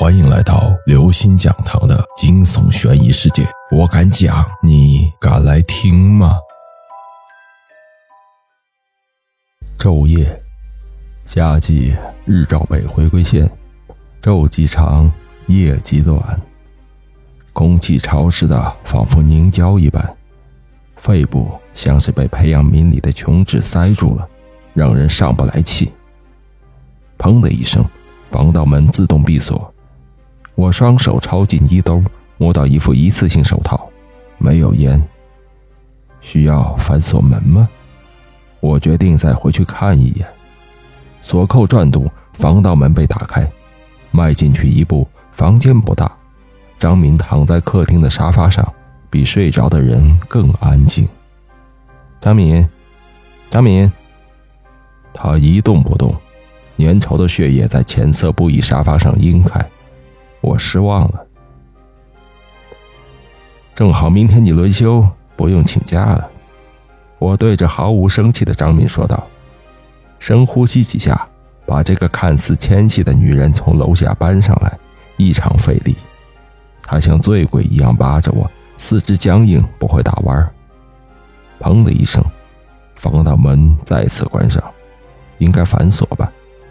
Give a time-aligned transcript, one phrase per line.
[0.00, 3.46] 欢迎来到刘星讲堂的惊悚悬疑世界。
[3.70, 6.38] 我敢讲，你敢来听吗？
[9.78, 10.42] 昼夜，
[11.26, 11.94] 夏季
[12.24, 13.46] 日照北回归线，
[14.22, 15.12] 昼极长，
[15.48, 16.18] 夜极短。
[17.52, 20.16] 空气潮湿的仿佛凝胶一般，
[20.96, 24.26] 肺部像是被培养皿里的琼脂塞住了，
[24.72, 25.92] 让人上不来气。
[27.18, 27.84] 砰的一声，
[28.30, 29.70] 防盗门自动闭锁。
[30.60, 32.04] 我双手抄进衣兜，
[32.36, 33.88] 摸到一副一次性手套，
[34.36, 35.02] 没有烟。
[36.20, 37.66] 需要反锁门吗？
[38.60, 40.28] 我决定再回去看一眼。
[41.22, 43.50] 锁扣转动，防盗门被打开。
[44.10, 46.14] 迈进去一步，房间不大。
[46.78, 48.70] 张敏躺在客厅的沙发上，
[49.08, 51.08] 比睡着的人更安静。
[52.20, 52.68] 张敏，
[53.48, 53.90] 张敏，
[55.14, 56.14] 他一动不动，
[56.76, 59.58] 粘稠的血液在浅色布艺沙发上晕开。
[60.40, 61.26] 我失望了。
[63.74, 65.06] 正好明天你轮休，
[65.36, 66.28] 不用请假了。
[67.18, 69.26] 我对着毫无生气的张敏说道。
[70.18, 71.26] 深呼吸几下，
[71.64, 74.78] 把这个看似纤细的女人从楼下搬上来，
[75.16, 75.96] 异常费力。
[76.82, 80.52] 她像醉鬼一样扒着我，四肢僵硬，不会打弯。
[81.58, 82.22] 砰的一声，
[82.96, 84.62] 防盗门再次关上。
[85.38, 86.30] 应该反锁吧？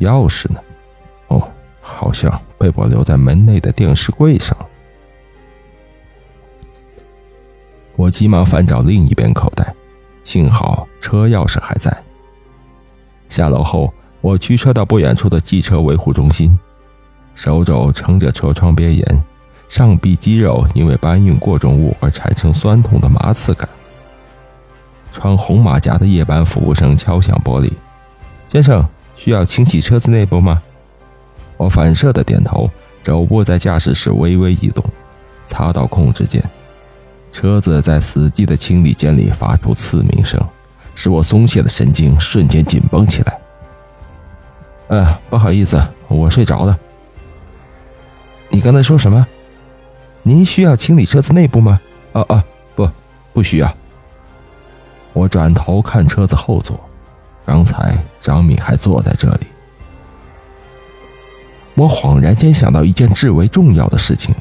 [0.00, 0.60] 钥匙呢？
[1.28, 1.48] 哦，
[1.80, 2.30] 好像。
[2.60, 4.54] 被我留在门内的电视柜上，
[7.96, 9.74] 我急忙翻找另一边口袋，
[10.24, 11.90] 幸好车钥匙还在。
[13.30, 16.58] 下楼后，我驱车到不远处的汽车维护中心，
[17.34, 19.24] 手肘撑着车窗边沿，
[19.66, 23.66] 上臂肌肉因为搬运过重物而产生酸痛的麻刺感。
[25.12, 27.72] 穿红马甲的夜班服务生敲响玻璃
[28.52, 30.62] ：“先生，需要清洗车子内部吗？”
[31.60, 32.70] 我反射的点头，
[33.02, 34.82] 肘部在驾驶室微微移动，
[35.46, 36.42] 擦到控制键，
[37.30, 40.42] 车子在死寂的清理间里发出刺鸣声，
[40.94, 43.38] 使我松懈的神经瞬间紧绷起来。
[44.88, 45.78] 呃，不好意思，
[46.08, 46.78] 我睡着了。
[48.48, 49.26] 你刚才说什么？
[50.22, 51.78] 您需要清理车子内部吗？
[52.14, 52.42] 啊啊，
[52.74, 52.88] 不，
[53.34, 53.70] 不需要。
[55.12, 56.80] 我转头看车子后座，
[57.44, 59.46] 刚才张敏还坐在这里。
[61.74, 64.34] 我恍然间想到一件至为重要的事情：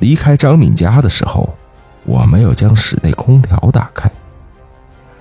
[0.00, 1.54] 离开张敏家的时候，
[2.04, 4.10] 我没有将室内空调打开。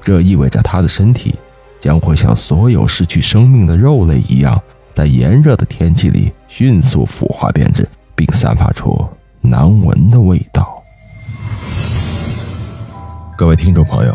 [0.00, 1.34] 这意味着他的身体
[1.78, 4.60] 将会像所有失去生命的肉类一样，
[4.94, 9.08] 在炎热的天气里迅速腐化变质，并散发出
[9.40, 10.68] 难闻的味道。
[13.36, 14.14] 各位听众朋友，